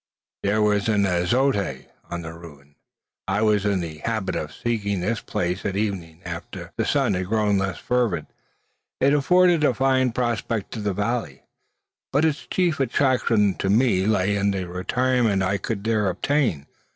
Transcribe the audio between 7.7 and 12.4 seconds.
fervid. It afforded a fine prospect of the valley; but